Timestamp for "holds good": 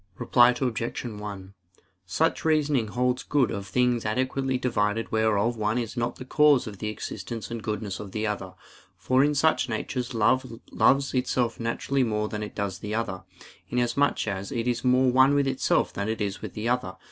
2.87-3.51